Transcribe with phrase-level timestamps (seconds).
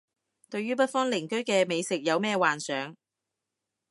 [0.49, 2.97] 對於北方鄰居嘅美食冇咩幻想